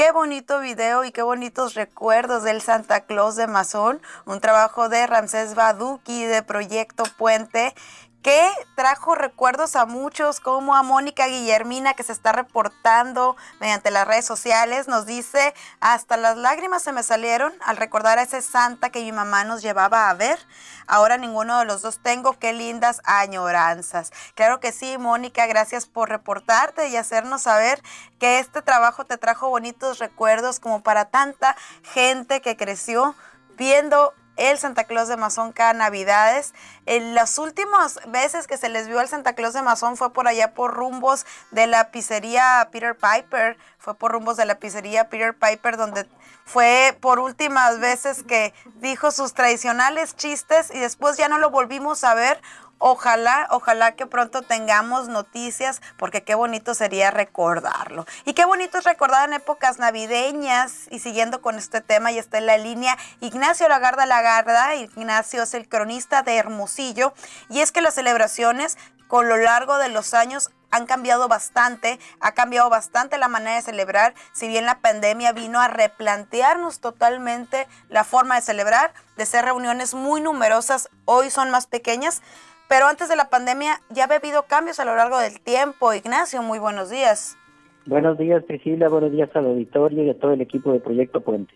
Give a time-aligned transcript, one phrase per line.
[0.00, 5.06] Qué bonito video y qué bonitos recuerdos del Santa Claus de Mazón, un trabajo de
[5.06, 7.74] Ramsés Baduki de Proyecto Puente
[8.22, 14.06] que trajo recuerdos a muchos, como a Mónica Guillermina, que se está reportando mediante las
[14.06, 14.88] redes sociales.
[14.88, 19.12] Nos dice, hasta las lágrimas se me salieron al recordar a ese santa que mi
[19.12, 20.38] mamá nos llevaba a ver.
[20.86, 22.38] Ahora ninguno de los dos tengo.
[22.38, 24.12] Qué lindas añoranzas.
[24.34, 27.82] Claro que sí, Mónica, gracias por reportarte y hacernos saber
[28.18, 33.14] que este trabajo te trajo bonitos recuerdos como para tanta gente que creció
[33.56, 36.54] viendo el Santa Claus de Mazón cada Navidades.
[36.86, 40.26] En las últimas veces que se les vio al Santa Claus de Mazón fue por
[40.26, 45.34] allá por rumbos de la pizzería Peter Piper, fue por rumbos de la pizzería Peter
[45.34, 46.06] Piper donde
[46.46, 52.02] fue por últimas veces que dijo sus tradicionales chistes y después ya no lo volvimos
[52.02, 52.40] a ver
[52.82, 58.06] Ojalá, ojalá que pronto tengamos noticias, porque qué bonito sería recordarlo.
[58.24, 60.86] Y qué bonito es recordar en épocas navideñas.
[60.90, 64.74] Y siguiendo con este tema, y está en la línea Ignacio Lagarda Lagarda.
[64.74, 67.12] Ignacio es el cronista de Hermosillo.
[67.50, 72.32] Y es que las celebraciones con lo largo de los años han cambiado bastante, ha
[72.32, 78.04] cambiado bastante la manera de celebrar, si bien la pandemia vino a replantearnos totalmente la
[78.04, 82.22] forma de celebrar, de ser reuniones muy numerosas, hoy son más pequeñas,
[82.70, 85.92] pero antes de la pandemia ya ha habido cambios a lo largo del tiempo.
[85.92, 87.36] Ignacio, muy buenos días.
[87.84, 88.88] Buenos días, Priscila.
[88.88, 91.52] Buenos días al auditorio y a todo el equipo de Proyecto Puente.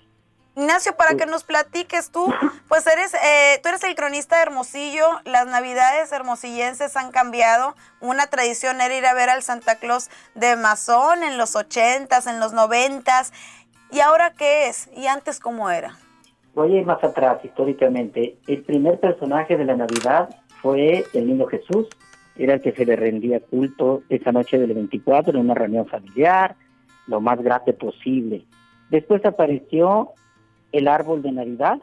[0.56, 2.26] Ignacio, para que nos platiques tú,
[2.68, 8.26] pues eres, eh, tú eres el cronista de Hermosillo, las navidades hermosillenses han cambiado, una
[8.26, 12.52] tradición era ir a ver al Santa Claus de Mazón en los ochentas, en los
[12.52, 13.32] noventas,
[13.92, 14.88] ¿y ahora qué es?
[14.96, 15.96] ¿Y antes cómo era?
[16.54, 18.36] Voy a ir más atrás históricamente.
[18.46, 20.28] El primer personaje de la Navidad
[20.64, 21.88] fue el niño Jesús,
[22.36, 26.56] era el que se le rendía culto esa noche del 24 en una reunión familiar,
[27.06, 28.46] lo más grande posible.
[28.88, 30.12] Después apareció
[30.72, 31.82] el árbol de Navidad,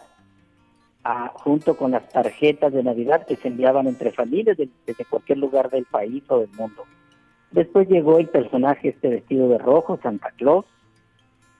[1.03, 5.69] ah, junto con las tarjetas de Navidad que se enviaban entre familias desde cualquier lugar
[5.69, 6.85] del país o del mundo.
[7.51, 10.65] Después llegó el personaje este vestido de rojo, Santa Claus,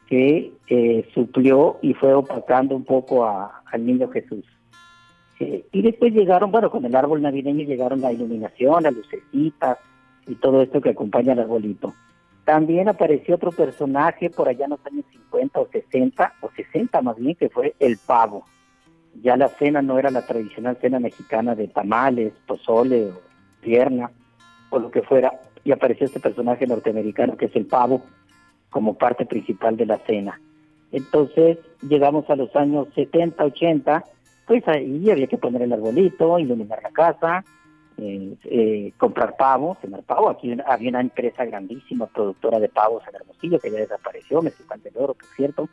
[0.07, 4.43] que eh, suplió y fue opacando un poco al niño Jesús.
[5.41, 9.79] Eh, y después llegaron, bueno, con el árbol navideño llegaron la iluminación, las lucecitas
[10.27, 11.95] y todo esto que acompaña al arbolito.
[12.45, 17.15] También apareció otro personaje por allá en los años 50 o 60, o 60 más
[17.15, 18.45] bien, que fue el pavo.
[19.23, 23.21] Ya la cena no era la tradicional cena mexicana de tamales, pozole o
[23.61, 24.11] pierna
[24.69, 25.33] o lo que fuera.
[25.63, 28.03] Y apareció este personaje norteamericano que es el pavo
[28.69, 30.39] como parte principal de la cena.
[30.91, 34.03] Entonces llegamos a los años 70, 80
[34.45, 37.43] pues ahí había que poner el arbolito, iluminar la casa,
[37.97, 40.29] eh, eh, comprar pavos, tener pavo.
[40.29, 44.97] Aquí había una empresa grandísima, productora de pavos en Hermosillo, que ya desapareció, Mexicano del
[44.97, 45.69] Oro, por cierto.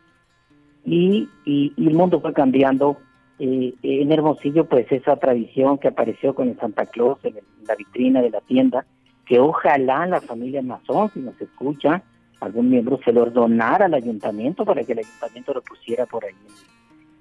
[0.85, 2.99] Y, y, el mundo fue cambiando.
[3.41, 7.37] Eh, en Hermosillo, pues esa tradición que apareció con el Santa Claus en,
[7.67, 8.85] la vitrina de la tienda,
[9.25, 12.03] que ojalá la familia Mazón, si nos escucha,
[12.41, 16.35] algún miembro se lo donara al ayuntamiento para que el ayuntamiento lo pusiera por ahí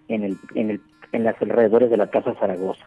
[0.08, 0.82] en el, en el
[1.12, 2.86] en los alrededores de la Casa Zaragoza.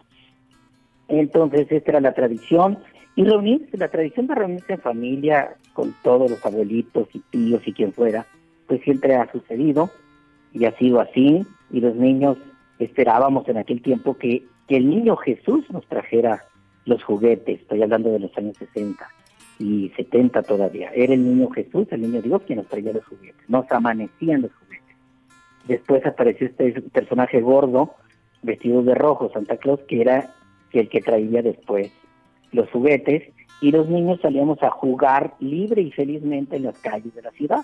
[1.08, 2.78] Entonces, esta era la tradición.
[3.16, 7.72] Y reunirse, la tradición de reunirse en familia con todos los abuelitos y tíos y
[7.72, 8.24] quien fuera,
[8.68, 9.90] pues siempre ha sucedido
[10.52, 11.44] y ha sido así.
[11.72, 12.38] Y los niños
[12.78, 16.44] esperábamos en aquel tiempo que, que el niño Jesús nos trajera
[16.86, 17.60] los juguetes.
[17.60, 19.06] Estoy hablando de los años 60
[19.58, 20.90] y 70 todavía.
[20.94, 23.48] Era el niño Jesús, el niño Dios, quien nos traía los juguetes.
[23.48, 24.96] Nos amanecían los juguetes.
[25.66, 27.94] Después apareció este personaje gordo
[28.42, 30.34] vestidos de rojo, Santa Claus, que era
[30.72, 31.92] el que traía después
[32.52, 37.22] los juguetes, y los niños salíamos a jugar libre y felizmente en las calles de
[37.22, 37.60] la ciudad.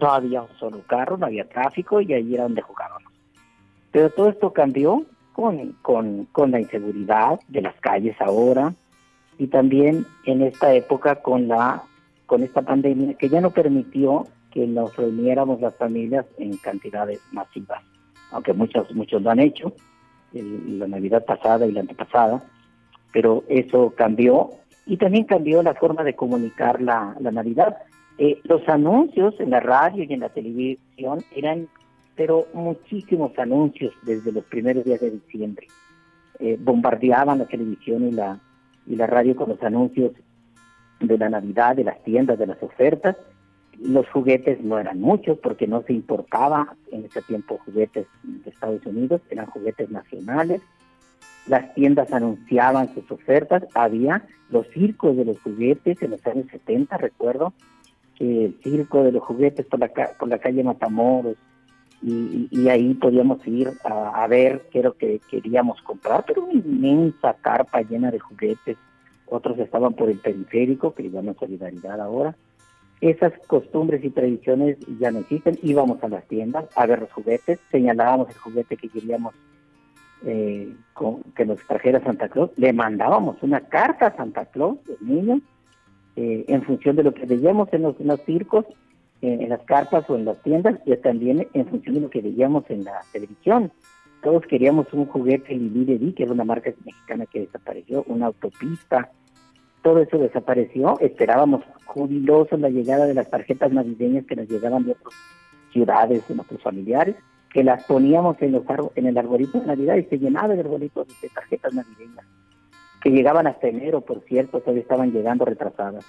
[0.00, 3.12] No había un solo carro, no había tráfico y ahí era donde jugábamos.
[3.92, 8.74] Pero todo esto cambió con, con, con la inseguridad de las calles ahora
[9.38, 11.82] y también en esta época con la
[12.26, 17.82] con esta pandemia que ya no permitió que nos reuniéramos las familias en cantidades masivas,
[18.30, 19.72] aunque muchos muchos lo han hecho,
[20.32, 22.42] la Navidad pasada y la antepasada,
[23.12, 24.50] pero eso cambió
[24.86, 27.76] y también cambió la forma de comunicar la, Navidad.
[28.18, 31.68] Eh, los anuncios en la radio y en la televisión eran,
[32.16, 35.66] pero muchísimos anuncios desde los primeros días de diciembre.
[36.38, 38.38] Eh, bombardeaban la televisión y la,
[38.86, 40.12] y la radio con los anuncios
[41.00, 43.16] de la Navidad, de las tiendas, de las ofertas,
[43.80, 48.84] los juguetes no eran muchos porque no se importaba en ese tiempo juguetes de Estados
[48.84, 50.60] Unidos, eran juguetes nacionales.
[51.46, 56.98] Las tiendas anunciaban sus ofertas, había los circos de los juguetes en los años 70,
[56.98, 57.54] recuerdo,
[58.18, 59.88] el circo de los juguetes por la,
[60.18, 61.36] por la calle Matamoros,
[62.02, 67.34] y, ahí podíamos ir a, ver qué era lo que queríamos comprar, pero una inmensa
[67.34, 68.78] carpa llena de juguetes.
[69.26, 72.34] Otros estaban por el periférico, que le llaman solidaridad ahora.
[73.00, 75.58] Esas costumbres y tradiciones ya no existen.
[75.62, 79.34] Íbamos a las tiendas a ver los juguetes, señalábamos el juguete que queríamos
[80.26, 80.74] eh,
[81.34, 85.40] que nos trajera Santa Claus, le mandábamos una carta a Santa Claus, el niño,
[86.16, 88.66] eh, en función de lo que veíamos en los, circos
[89.22, 92.64] en, las carpas o en las tiendas y también en función de lo que veíamos
[92.68, 93.72] en la televisión.
[94.22, 99.10] Todos queríamos un juguete Lili que era una marca mexicana que desapareció, una autopista.
[99.82, 100.98] Todo eso desapareció.
[101.00, 105.14] Esperábamos jubilosos la llegada de las tarjetas navideñas que nos llegaban de otras
[105.72, 107.16] ciudades, de nuestros familiares,
[107.52, 111.04] que las poníamos en, los en el arbolito de Navidad y se llenaba el arbolito
[111.04, 112.24] de tarjetas navideñas,
[113.02, 116.04] que llegaban hasta enero, por cierto, todavía estaban llegando retrasadas.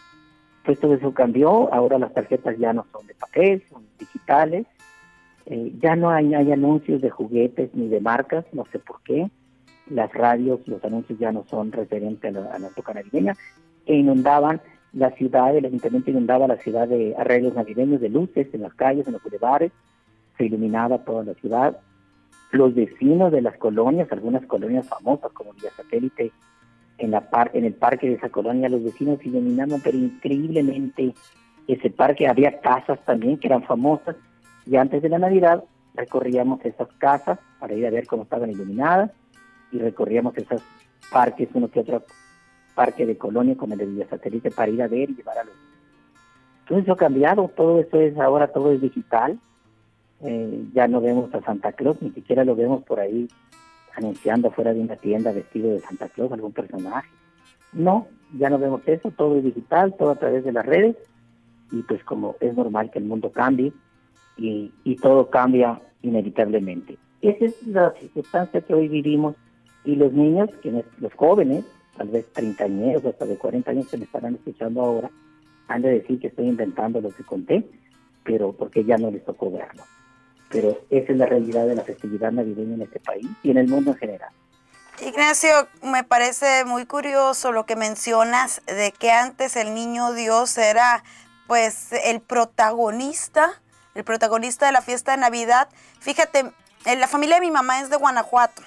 [0.64, 4.68] Pues todo eso cambió, ahora las tarjetas ya no son de papel, son digitales,
[5.48, 9.32] eh, ya no hay, hay anuncios de juguetes ni de marcas, no sé por qué,
[9.92, 13.36] las radios, los anuncios ya no son referentes a la, época navideña,
[13.86, 14.62] e inundaban
[14.94, 19.08] la ciudad, el ayuntamiento inundaba la ciudad de arreglos navideños, de luces en las calles,
[19.08, 19.72] en los bulevares,
[20.38, 21.78] se iluminaba toda la ciudad.
[22.52, 26.32] Los vecinos de las colonias, algunas colonias famosas como Villa Satélite
[26.98, 31.14] en, la par en el parque de esa colonia los vecinos iluminaban, pero increíblemente
[31.68, 32.28] ese parque.
[32.28, 34.18] Había casas también que eran famosas
[34.66, 35.64] y antes de la Navidad
[35.96, 39.12] recorríamos esas casas para ir a ver cómo estaban iluminadas
[39.72, 40.62] y recorríamos esos
[41.12, 42.04] parques, uno que otro
[42.76, 45.44] parque de colonia como el de Villa Satélite para ir a ver y llevar a
[45.44, 45.54] los
[46.72, 49.38] todo eso ha cambiado, todo eso es ahora, todo es digital.
[50.24, 53.28] Eh, ya no vemos a Santa Claus, ni siquiera lo vemos por ahí
[53.98, 57.10] anunciando fuera de una tienda vestido de Santa Claus algún personaje.
[57.74, 58.08] No,
[58.38, 60.96] ya no vemos eso, todo es digital, todo a través de las redes
[61.72, 63.74] y pues como es normal que el mundo cambie
[64.38, 64.72] y,
[65.02, 66.98] todo cambia inevitablemente.
[67.22, 69.36] Esa es la circunstancia que hoy vivimos
[69.84, 71.66] y los niños, quienes, los jóvenes,
[71.98, 75.12] tal vez 30 años, hasta de 40 años que me estarán escuchando ahora,
[75.68, 77.64] han de decir que estoy inventando lo que conté,
[78.24, 79.84] pero porque ya no les tocó verlo
[80.52, 83.68] pero esa es la realidad de la festividad navideña en este país y en el
[83.68, 84.30] mundo en general.
[85.02, 91.04] Ignacio, me parece muy curioso lo que mencionas de que antes el niño Dios era
[91.48, 93.50] pues el protagonista,
[93.96, 95.70] el protagonista de la fiesta de Navidad.
[96.00, 96.52] Fíjate,
[96.86, 98.62] la familia de mi mamá es de Guanajuato.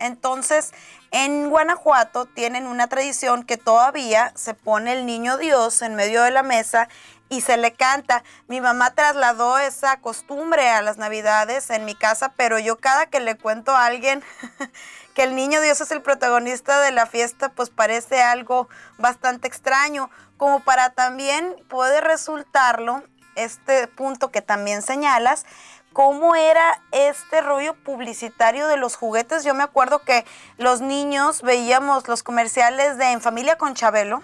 [0.00, 0.72] Entonces,
[1.12, 6.30] en Guanajuato tienen una tradición que todavía se pone el niño Dios en medio de
[6.30, 6.88] la mesa
[7.28, 8.24] y se le canta.
[8.48, 13.20] Mi mamá trasladó esa costumbre a las navidades en mi casa, pero yo cada que
[13.20, 14.22] le cuento a alguien
[15.14, 18.68] que el niño Dios es el protagonista de la fiesta, pues parece algo
[18.98, 23.02] bastante extraño, como para también puede resultarlo
[23.36, 25.46] este punto que también señalas,
[25.92, 29.44] cómo era este rollo publicitario de los juguetes.
[29.44, 30.24] Yo me acuerdo que
[30.56, 34.22] los niños veíamos los comerciales de En Familia con Chabelo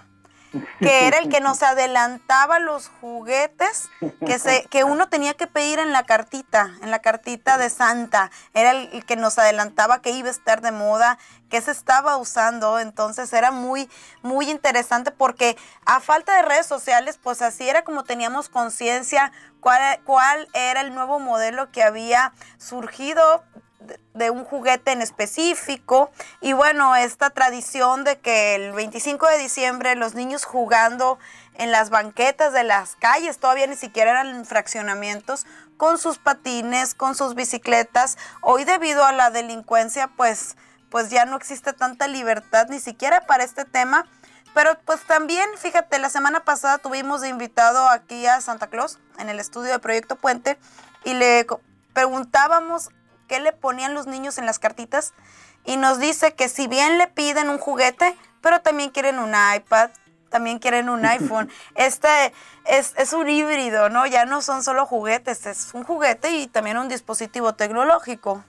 [0.79, 3.89] que era el que nos adelantaba los juguetes
[4.25, 8.31] que, se, que uno tenía que pedir en la cartita, en la cartita de Santa.
[8.53, 11.17] Era el, que nos adelantaba que iba a estar de moda,
[11.49, 12.79] que se estaba usando.
[12.79, 13.89] Entonces era muy,
[14.21, 19.99] muy interesante porque a falta de redes sociales, pues así era como teníamos conciencia cuál,
[20.05, 23.43] cuál era el nuevo modelo que había surgido
[24.13, 29.95] de un juguete en específico y bueno, esta tradición de que el 25 de diciembre
[29.95, 31.19] los niños jugando
[31.55, 35.45] en las banquetas de las calles, todavía ni siquiera eran fraccionamientos,
[35.77, 38.17] con sus patines, con sus bicicletas.
[38.41, 40.55] Hoy debido a la delincuencia, pues,
[40.89, 44.05] pues ya no existe tanta libertad ni siquiera para este tema.
[44.53, 49.29] Pero pues también, fíjate, la semana pasada tuvimos de invitado aquí a Santa Claus en
[49.29, 50.57] el estudio de Proyecto Puente
[51.03, 51.45] y le
[51.93, 52.89] preguntábamos
[53.27, 55.13] qué le ponían los niños en las cartitas
[55.65, 59.89] y nos dice que si bien le piden un juguete, pero también quieren un iPad,
[60.29, 61.49] también quieren un iPhone.
[61.75, 62.07] Este
[62.65, 64.05] es, un híbrido, ¿no?
[64.07, 68.43] Ya no son solo juguetes, es un juguete y también un dispositivo tecnológico.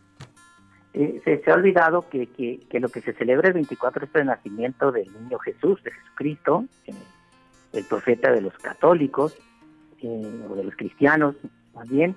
[0.94, 2.28] Eh, se, ha olvidado que,
[2.72, 6.94] lo que se celebra el 24 es el nacimiento del niño Jesús, de Jesucristo, eh,
[7.72, 9.36] el profeta de los católicos,
[10.00, 11.36] eh, o de los cristianos,
[11.74, 12.16] más bien.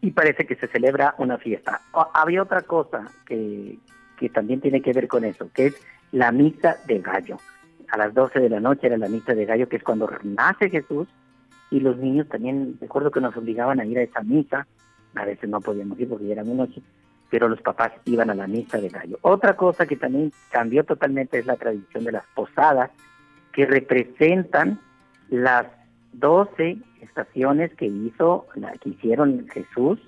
[0.00, 1.80] Y parece que se celebra una fiesta.
[2.14, 3.78] había otra cosa que,
[4.18, 7.38] que también tiene que ver con eso, que es la misa de gallo.
[7.90, 10.70] A las 12 de la noche era la misa de gallo, que es cuando nace
[10.70, 11.08] Jesús,
[11.70, 14.66] y los niños también, recuerdo que nos obligaban a ir a esa misa,
[15.14, 16.82] a veces no podíamos ir porque ya era muy noche,
[17.30, 19.18] pero los papás iban a la misa de gallo.
[19.22, 22.90] Otra cosa que también cambió totalmente es la tradición de las posadas,
[23.52, 24.80] que representan
[25.28, 25.66] las
[26.12, 28.46] 12 estaciones que hizo,
[28.80, 29.98] que hicieron Jesús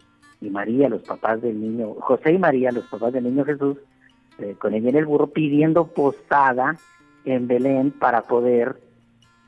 [0.41, 3.77] y María, los papás del niño, José y María, los papás del niño Jesús,
[4.39, 6.77] eh, con ella en el burro, pidiendo posada
[7.25, 8.81] en Belén para poder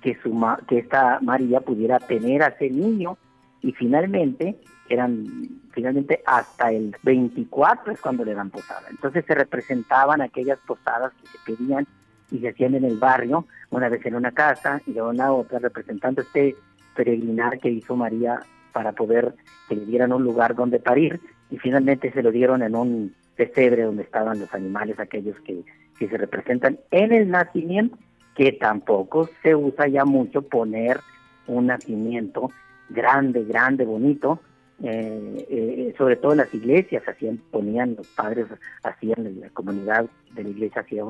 [0.03, 3.17] que, su que esta María pudiera tener a ese niño
[3.63, 4.57] y finalmente
[4.89, 8.83] eran finalmente hasta el 24 es cuando le dan posada.
[8.91, 11.87] Entonces se representaban aquellas posadas que se pedían
[12.33, 15.33] y se hacían en el barrio, una vez en una casa y luego en la
[15.33, 16.57] otra, representando este
[16.97, 18.41] peregrinar que hizo María
[18.73, 19.35] para poder
[19.69, 21.21] que le dieran un lugar donde parir
[21.51, 25.63] y finalmente se lo dieron en un pesebre donde estaban los animales aquellos que,
[25.99, 26.79] que se representan.
[26.91, 27.97] En el nacimiento,
[28.35, 31.01] que tampoco se usa ya mucho poner
[31.47, 32.51] un nacimiento
[32.89, 34.41] grande, grande, bonito,
[34.83, 38.47] eh, eh, sobre todo las iglesias hacían, ponían los padres,
[38.83, 41.05] hacían la comunidad de la iglesia hacía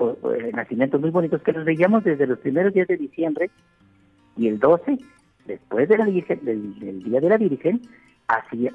[0.00, 3.50] eh, nacimientos muy bonitos que los veíamos desde los primeros días de diciembre
[4.36, 4.98] y el 12,
[5.46, 7.82] después de la del, día de la Virgen,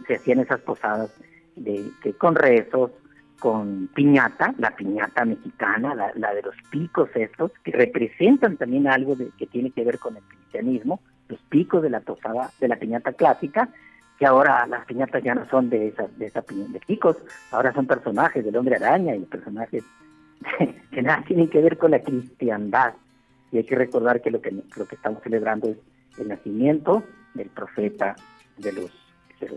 [0.06, 1.14] se hacían esas posadas
[1.56, 2.92] de, con rezos,
[3.40, 9.30] con piñata, la piñata mexicana, la, de los picos estos, que representan también algo de,
[9.38, 13.14] que tiene que ver con el cristianismo, los picos de la posada, de la piñata
[13.14, 13.70] clásica,
[14.18, 17.18] que ahora las piñatas ya no son de esas, de esa de picos,
[17.52, 19.84] ahora son personajes del hombre araña y personajes
[20.92, 22.94] que nada tienen que ver con la cristiandad.
[23.52, 25.78] Y hay que recordar que lo que, lo que estamos celebrando es
[26.18, 28.16] el nacimiento del profeta
[28.58, 28.92] de los,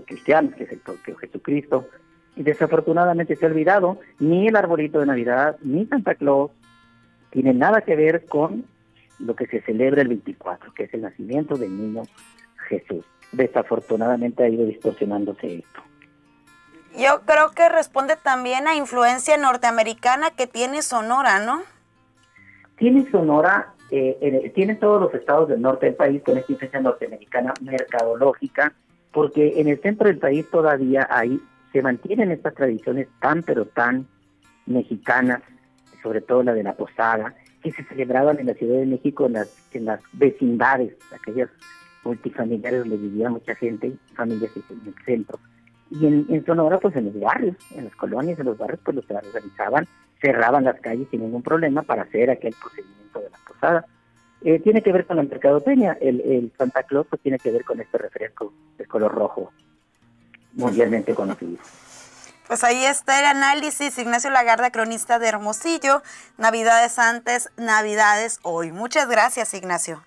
[0.06, 1.88] cristianos, que es el propio Jesucristo.
[2.34, 6.50] Y desafortunadamente se ha olvidado, ni el arbolito de Navidad, ni Santa Claus,
[7.30, 8.64] tienen nada que ver con
[9.18, 12.02] lo que se celebra el 24, que es el nacimiento del niño
[12.68, 13.04] Jesús.
[13.32, 15.82] Desafortunadamente ha ido distorsionándose esto.
[16.96, 21.60] Yo creo que responde también a influencia norteamericana que tiene Sonora, ¿no?
[22.76, 27.52] Tiene Sonora, eh, tiene todos los estados del norte del país con esta influencia norteamericana
[27.60, 28.72] mercadológica,
[29.12, 31.38] porque en el centro del país todavía ahí
[31.72, 34.06] se mantienen estas tradiciones tan pero tan
[34.64, 35.42] mexicanas,
[36.02, 39.34] sobre todo la de la posada, que se celebraban en la Ciudad de México en
[39.34, 41.50] las, en las vecindades, aquellas
[42.04, 45.38] multifamiliares donde vivía mucha gente, familias en el centro.
[45.90, 49.04] Y en, Sonora, pues en los barrios, en las colonias, en los barrios, pues los
[49.08, 49.86] organizaban,
[50.20, 53.86] cerraban las calles sin ningún problema para hacer aquel procedimiento de la posada.
[54.42, 57.64] Eh, tiene que ver con la mercadotecnia, el, el Santa Claus pues tiene que ver
[57.64, 59.52] con este refresco de color rojo,
[60.54, 61.58] mundialmente conocido.
[62.46, 63.98] Pues ahí está el análisis.
[63.98, 66.02] Ignacio Lagarda, cronista de Hermosillo.
[66.38, 68.70] Navidades antes, Navidades hoy.
[68.70, 70.05] Muchas gracias, Ignacio.